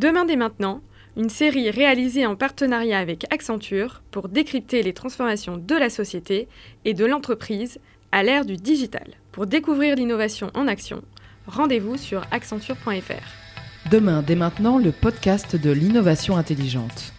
[0.00, 0.80] Demain dès maintenant,
[1.18, 6.48] une série réalisée en partenariat avec Accenture pour décrypter les transformations de la société
[6.86, 7.78] et de l'entreprise
[8.10, 9.06] à l'ère du digital.
[9.30, 11.02] Pour découvrir l'innovation en action,
[11.46, 13.90] rendez-vous sur accenture.fr.
[13.90, 17.12] Demain dès maintenant, le podcast de l'innovation intelligente.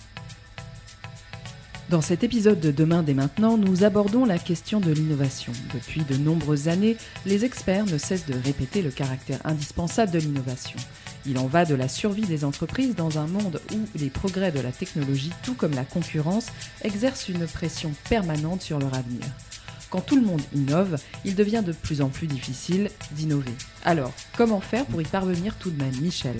[1.91, 5.53] Dans cet épisode de Demain dès maintenant, nous abordons la question de l'innovation.
[5.71, 10.79] Depuis de nombreuses années, les experts ne cessent de répéter le caractère indispensable de l'innovation.
[11.25, 14.59] Il en va de la survie des entreprises dans un monde où les progrès de
[14.59, 16.47] la technologie, tout comme la concurrence,
[16.83, 19.21] exercent une pression permanente sur leur avenir.
[19.89, 23.51] Quand tout le monde innove, il devient de plus en plus difficile d'innover.
[23.83, 26.37] Alors, comment faire pour y parvenir tout de même, Michel?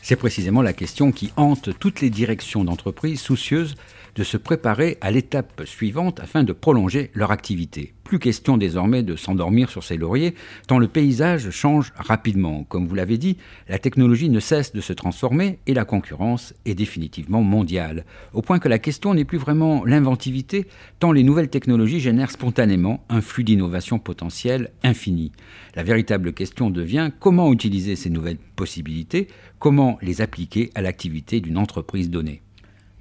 [0.00, 3.74] C'est précisément la question qui hante toutes les directions d'entreprise soucieuses
[4.14, 7.94] de se préparer à l'étape suivante afin de prolonger leur activité.
[8.04, 10.34] Plus question désormais de s'endormir sur ses lauriers,
[10.66, 12.64] tant le paysage change rapidement.
[12.64, 16.74] Comme vous l'avez dit, la technologie ne cesse de se transformer et la concurrence est
[16.74, 18.04] définitivement mondiale.
[18.34, 20.66] Au point que la question n'est plus vraiment l'inventivité,
[20.98, 25.32] tant les nouvelles technologies génèrent spontanément un flux d'innovation potentielle infini.
[25.74, 29.28] La véritable question devient comment utiliser ces nouvelles possibilités,
[29.58, 32.42] comment les appliquer à l'activité d'une entreprise donnée.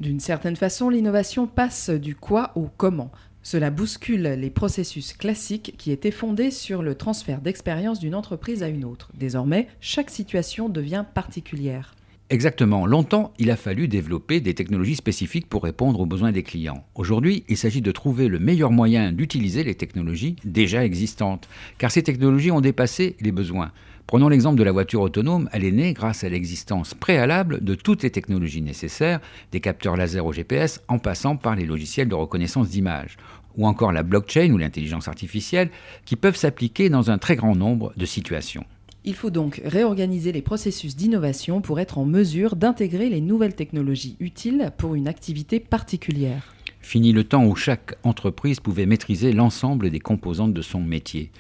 [0.02, 3.12] D'une certaine façon, l'innovation passe du quoi au comment.
[3.44, 8.68] Cela bouscule les processus classiques qui étaient fondés sur le transfert d'expérience d'une entreprise à
[8.68, 9.12] une autre.
[9.14, 11.94] Désormais, chaque situation devient particulière.
[12.32, 12.88] Exactement.
[12.88, 16.84] Longtemps, il a fallu développer des technologies spécifiques pour répondre aux besoins des clients.
[16.96, 22.02] Aujourd'hui, il s'agit de trouver le meilleur moyen d'utiliser les technologies déjà existantes, car ces
[22.02, 23.72] technologies ont dépassé les besoins.
[24.12, 28.04] Prenons l'exemple de la voiture autonome, elle est née grâce à l'existence préalable de toutes
[28.04, 29.22] les technologies nécessaires,
[29.54, 33.16] des capteurs laser au GPS en passant par les logiciels de reconnaissance d'image,
[33.56, 35.70] ou encore la blockchain ou l'intelligence artificielle,
[36.04, 38.66] qui peuvent s'appliquer dans un très grand nombre de situations.
[39.06, 44.18] Il faut donc réorganiser les processus d'innovation pour être en mesure d'intégrer les nouvelles technologies
[44.20, 46.54] utiles pour une activité particulière.
[46.82, 51.32] Fini le temps où chaque entreprise pouvait maîtriser l'ensemble des composantes de son métier.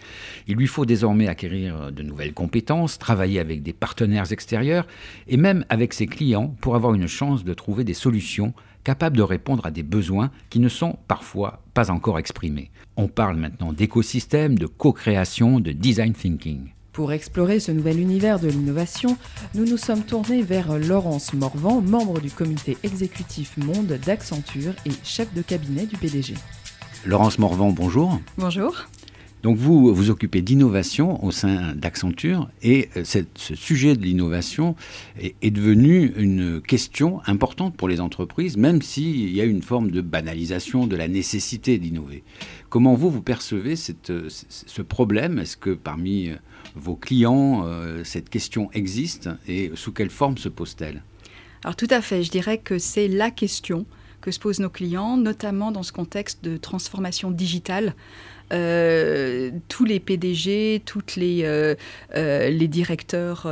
[0.48, 4.88] Il lui faut désormais acquérir de nouvelles compétences, travailler avec des partenaires extérieurs
[5.28, 8.54] et même avec ses clients pour avoir une chance de trouver des solutions
[8.84, 12.72] capables de répondre à des besoins qui ne sont parfois pas encore exprimés.
[12.96, 16.72] On parle maintenant d'écosystème, de co-création, de design thinking.
[16.94, 19.18] Pour explorer ce nouvel univers de l'innovation,
[19.56, 25.34] nous nous sommes tournés vers Laurence Morvan, membre du comité exécutif Monde d'Accenture et chef
[25.34, 26.34] de cabinet du PDG.
[27.06, 28.20] Laurence Morvan, bonjour.
[28.38, 28.88] Bonjour.
[29.44, 34.76] Donc vous vous occupez d'innovation au sein d'Accenture et euh, ce sujet de l'innovation
[35.20, 40.02] est, devenu une question importante pour les entreprises, même s'il y a une forme de
[40.02, 42.24] banalisation de la nécessité d'innover.
[42.70, 45.40] Comment vous, vous percevez cette, ce problème?
[45.40, 46.36] Est-ce que parmi euh,
[46.76, 51.04] vos clients, euh, cette question existe et sous quelle forme se pose-t-elle?
[51.64, 53.86] Alors tout à fait, je dirais que c'est la question
[54.22, 57.96] que se posent nos clients, notamment dans ce contexte de transformation digitale.
[58.54, 61.76] Euh, tous les PDG, tous les, euh,
[62.14, 63.48] les directeurs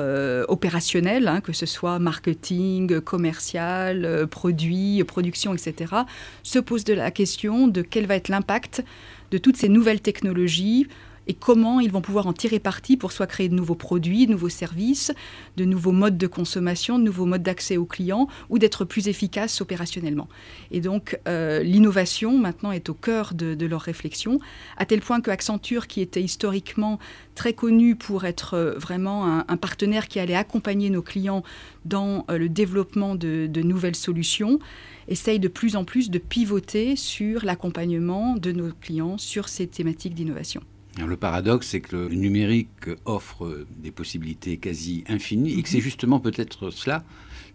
[0.49, 5.95] opérationnels, hein, que ce soit marketing, commercial, produits, production, etc.,
[6.43, 8.83] se posent de la question de quel va être l'impact
[9.31, 10.87] de toutes ces nouvelles technologies
[11.29, 14.31] et comment ils vont pouvoir en tirer parti pour soit créer de nouveaux produits, de
[14.31, 15.13] nouveaux services,
[15.57, 19.61] de nouveaux modes de consommation, de nouveaux modes d'accès aux clients ou d'être plus efficaces
[19.61, 20.27] opérationnellement.
[20.71, 24.39] Et donc euh, l'innovation maintenant est au cœur de, leur réflexion,
[24.77, 26.97] à tel point que Accenture, qui était historiquement
[27.35, 31.43] très connu pour être euh, vraiment un, partenaire qui allait accompagner nos clients
[31.85, 34.57] dans euh, le développement de, de nouvelles solutions,
[35.07, 40.15] essaye de plus en plus de pivoter sur l'accompagnement de nos clients sur ces thématiques
[40.15, 40.63] d'innovation.
[41.07, 45.83] Le paradoxe, c'est que le numérique offre des possibilités quasi infinies et que c'est mhm.
[45.83, 47.03] justement peut-être cela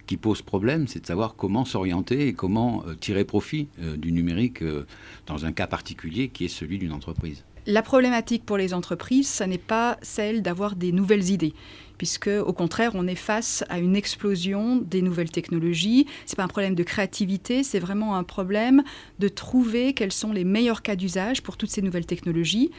[0.07, 4.13] qui pose problème, c'est de savoir comment s'orienter et comment euh, tirer profit euh, du
[4.13, 4.87] numérique euh,
[5.27, 7.45] dans un cas particulier qui est celui d'une entreprise.
[7.67, 11.55] La problématique pour les entreprises, ce n'est pas celle d'avoir des nouvelles idées
[11.99, 16.07] puisque au contraire, on est face à une explosion des nouvelles technologies.
[16.27, 18.83] C'est pas un problème de créativité, c'est vraiment un problème
[19.19, 22.71] de trouver quels sont les meilleurs cas d'usage pour toutes ces nouvelles technologies,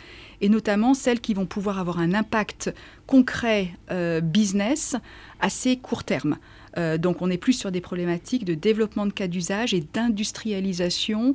[0.42, 2.74] et notamment celles qui vont pouvoir avoir un impact
[3.08, 4.96] concret euh, business
[5.40, 6.38] assez court terme.
[6.78, 11.34] Euh, donc on est plus sur des problématiques de développement de cas d'usage et d'industrialisation,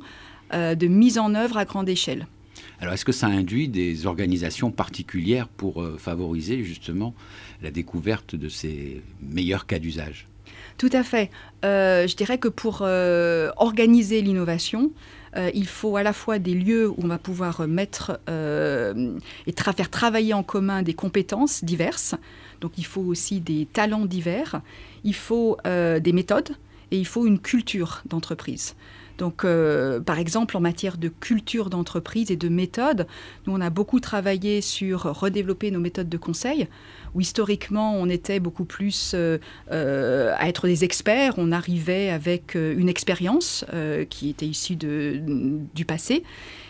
[0.53, 2.27] euh, de mise en œuvre à grande échelle.
[2.81, 7.13] Alors, est-ce que ça induit des organisations particulières pour euh, favoriser justement
[7.61, 10.27] la découverte de ces meilleurs cas d'usage?
[10.79, 11.29] Tout à fait.
[11.63, 14.91] Euh, je dirais que pour euh, organiser l'innovation,
[15.53, 20.33] il faut à la fois des lieux où on va pouvoir mettre et faire travailler
[20.33, 22.15] en commun des compétences diverses,
[22.59, 24.61] Donc il faut aussi des talents divers,
[25.05, 26.49] il faut des méthodes
[26.91, 28.75] et il faut une culture d'entreprise.
[29.21, 33.05] Donc, euh, par exemple, en matière de culture d'entreprise et de méthode,
[33.45, 36.67] nous, on a beaucoup travaillé sur redévelopper nos méthodes de conseil,
[37.13, 39.37] où historiquement, on était beaucoup plus euh,
[39.71, 41.35] euh, à être des experts.
[41.37, 43.63] On arrivait avec une expérience
[44.09, 46.23] qui était issue du passé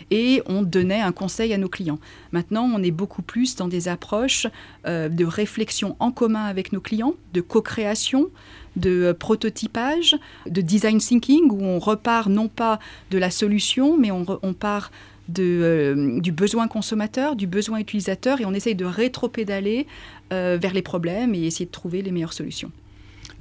[0.09, 1.99] et on donnait un conseil à nos clients.
[2.33, 4.47] Maintenant, on est beaucoup plus dans des approches
[4.85, 8.29] de réflexion en commun avec nos clients, de co-création,
[8.75, 10.15] de prototypage,
[10.47, 12.79] de design thinking, où on repart non pas
[13.09, 14.91] de la solution, mais on, part
[15.39, 19.87] euh, du besoin consommateur, du besoin utilisateur, et on essaye de rétro-pédaler
[20.31, 22.71] euh, vers les problèmes et essayer de trouver les meilleures solutions.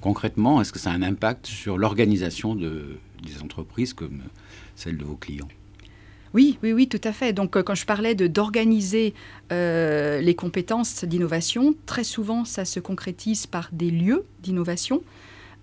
[0.00, 4.22] Concrètement, est-ce que ça a un impact sur l'organisation de, des entreprises comme
[4.74, 5.48] celle de vos clients?
[6.32, 7.32] Oui, oui, oui, tout à fait.
[7.32, 9.14] Donc, euh, quand je parlais de d'organiser
[9.52, 15.02] euh, les compétences d'innovation, très souvent, ça se concrétise par des lieux d'innovation.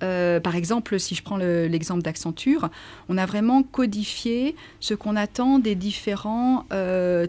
[0.04, 2.69] Euh, par exemple, si je prends l'exemple d'Accenture,
[3.10, 6.66] on a vraiment codifié ce qu'on attend des différents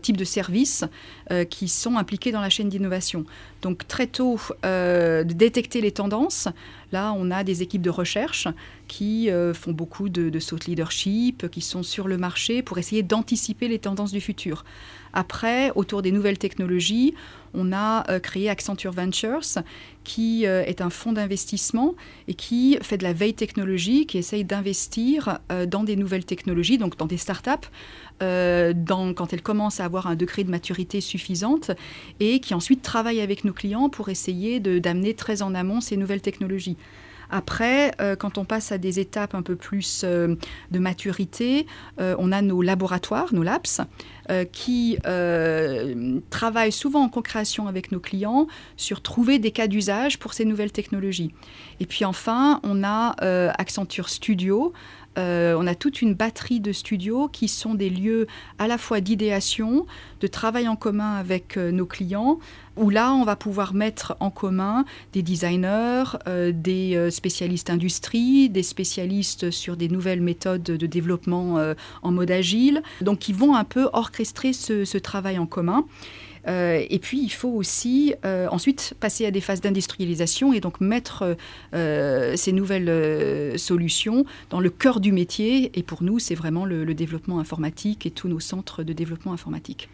[0.02, 0.84] types de services
[1.48, 3.24] qui sont impliqués dans la chaîne d'innovation.
[3.62, 6.48] Donc très tôt, détecter les tendances.
[6.92, 8.48] Là, on a des équipes de recherche
[8.86, 13.68] qui font beaucoup de, de saut leadership, qui sont sur le marché pour essayer d'anticiper
[13.68, 14.64] les tendances du futur.
[15.12, 17.14] Après, autour des nouvelles technologies,
[17.54, 19.40] on a euh, créé Accenture Ventures,
[20.04, 21.94] qui euh, est un fonds d'investissement
[22.26, 26.78] et qui fait de la veille technologique, qui essaye d'investir euh, dans des nouvelles technologies,
[26.78, 27.68] donc dans des startups,
[28.20, 31.70] dans, quand elles commencent à avoir un degré de maturité suffisante,
[32.20, 36.22] et qui ensuite travaille avec nos clients pour essayer d'amener très en amont ces nouvelles
[36.22, 36.76] technologies.
[37.30, 40.34] Après, euh, quand on passe à des étapes un peu plus euh,
[40.70, 41.66] de maturité,
[42.00, 43.66] euh, on a nos laboratoires, nos labs,
[44.52, 44.98] qui
[46.30, 48.46] travaillent souvent en co-création avec nos clients
[48.76, 51.32] sur trouver des cas d'usage pour ces nouvelles technologies.
[51.80, 53.14] Et puis enfin, on a
[53.58, 54.72] Accenture Studio,
[55.16, 58.26] on a toute une batterie de studios qui sont des lieux
[58.58, 59.86] à la fois d'idéation,
[60.20, 62.38] de travail en commun avec nos clients,
[62.78, 68.48] où là, on va pouvoir mettre en commun des designers, euh, des euh, spécialistes industrie,
[68.48, 73.54] des spécialistes sur des nouvelles méthodes de développement euh, en mode agile, donc qui vont
[73.54, 73.88] un peu
[74.18, 75.84] orchestrer ce, travail en commun.
[76.46, 81.36] et puis, il faut aussi ensuite passer à des phases d'industrialisation et donc mettre
[81.72, 85.70] ces nouvelles solutions dans le cœur du métier.
[85.78, 89.88] Et pour nous, c'est vraiment le développement informatique et tous nos centres de développement informatique.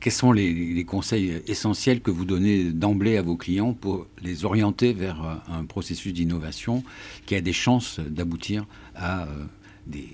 [0.00, 4.92] Quels sont les, conseils essentiels que vous donnez d'emblée à vos clients pour les orienter
[4.92, 6.82] vers euh, un processus d'innovation
[7.26, 9.44] qui a des chances d'aboutir à euh,
[9.86, 10.08] des,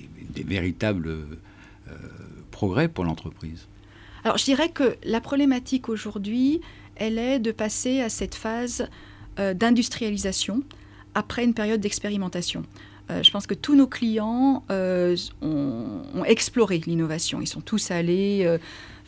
[0.45, 1.25] véritables euh,
[2.51, 3.67] progrès pour l'entreprise
[4.25, 6.61] Alors je dirais que la problématique aujourd'hui,
[6.97, 8.89] elle est de passer à cette phase
[9.37, 10.63] d'industrialisation
[11.15, 12.65] après une période d'expérimentation.
[13.09, 17.41] je pense que tous nos clients ont, exploré l'innovation.
[17.41, 18.59] Ils sont tous allés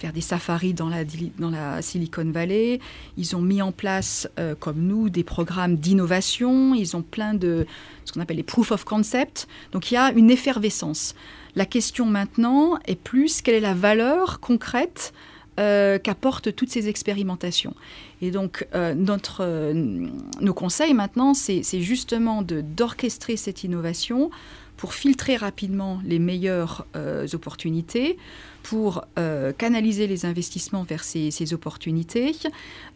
[0.02, 2.80] faire des safaris dans la, Silicon Valley.
[3.16, 6.74] Ils ont mis en place, euh, comme nous, des programmes d'innovation.
[6.74, 7.66] Ils ont plein de
[8.04, 9.46] ce qu'on appelle les proof of concept.
[9.70, 11.14] Donc il y a une effervescence.
[11.54, 15.12] La question maintenant est plus quelle est la valeur concrète
[15.60, 17.74] euh, qu'apportent toutes ces expérimentations?
[18.22, 24.30] Et donc, euh, notre, nos conseils maintenant, c'est justement d'orchestrer cette innovation
[24.76, 26.86] pour filtrer rapidement les meilleures
[27.34, 28.16] opportunités,
[28.62, 32.34] pour euh, canaliser les investissements vers ces, opportunités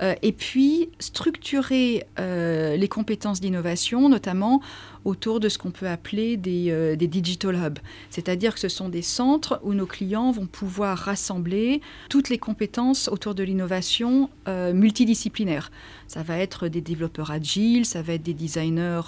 [0.01, 4.61] euh, et puis structurer euh, les compétences d'innovation, notamment
[5.05, 7.79] autour de ce qu'on peut appeler des, des digital hubs.
[8.11, 13.07] C'est-à-dire que ce sont des centres où nos clients vont pouvoir rassembler toutes les compétences
[13.07, 15.71] autour de l'innovation multidisciplinaire.
[16.09, 19.03] Ça va être des développeurs agiles, ça va être des designers,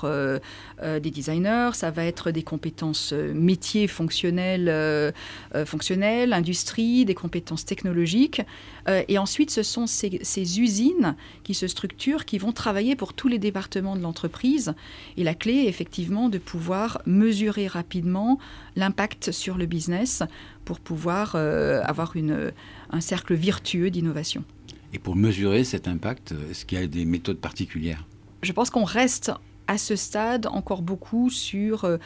[0.80, 5.12] des designers, ça va être des compétences métiers fonctionnelles,
[5.64, 6.32] fonctionnelles,
[7.04, 8.42] des compétences technologiques.
[8.86, 13.28] et ensuite, ce sont ces, ces, usines qui se structurent, qui vont travailler pour tous
[13.28, 14.74] les départements de l'entreprise.
[15.16, 18.38] Et la clé est effectivement de pouvoir mesurer rapidement
[18.76, 20.22] l'impact sur le business
[20.64, 22.52] pour pouvoir avoir une,
[22.90, 24.44] un cercle vertueux d'innovation.
[24.92, 28.06] Et pour mesurer cet impact, est-ce qu'il y a des méthodes particulières?
[28.42, 29.32] Je pense qu'on reste
[29.66, 31.98] à ce stade encore beaucoup sur euh,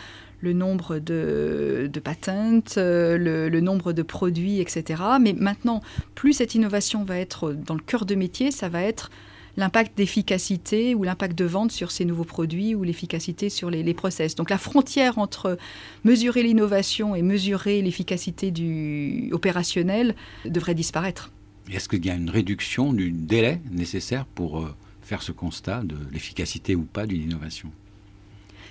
[0.43, 5.03] le nombre de, patentes, euh, le, nombre de produits, etc.
[5.21, 5.81] Mais maintenant,
[6.15, 9.11] plus cette innovation va être dans le cœur de métier, ça va être
[9.57, 13.95] l'impact d'efficacité ou l'impact de vente sur ces nouveaux produits ou l'efficacité sur les, les,
[13.95, 14.35] process.
[14.35, 15.59] Donc la frontière entre
[16.05, 20.15] mesurer l'innovation et mesurer l'efficacité du opérationnel
[20.47, 21.31] devrait disparaître.
[21.71, 25.97] Est-ce qu'il y a une réduction du délai nécessaire pour euh, faire ce constat de
[26.11, 27.71] l'efficacité ou pas d'une innovation?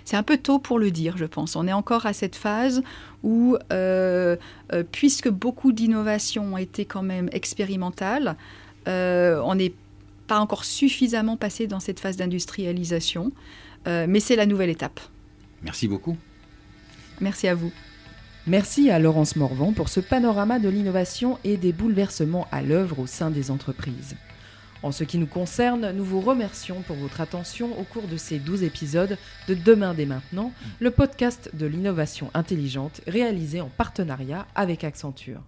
[0.05, 1.55] C'est un peu tôt pour le dire, je pense.
[1.55, 2.83] On est encore à cette phase
[3.23, 4.35] où, euh,
[4.73, 8.35] euh, puisque beaucoup d'innovations ont été quand même expérimentales,
[8.87, 9.73] euh, on n'est
[10.27, 13.31] pas encore suffisamment passé dans cette phase d'industrialisation,
[13.85, 14.99] mais c'est la nouvelle étape.
[15.63, 16.15] Merci beaucoup.
[17.19, 17.71] Merci à vous.
[18.47, 23.07] Merci à Laurence Morvan pour ce panorama de l'innovation et des bouleversements à l'œuvre au
[23.07, 24.15] sein des entreprises.
[24.83, 28.39] En ce qui nous concerne, nous vous remercions pour votre attention au cours de ces
[28.39, 34.83] 12 épisodes de Demain dès maintenant, le podcast de l'innovation intelligente réalisé en partenariat avec
[34.83, 35.41] Accenture.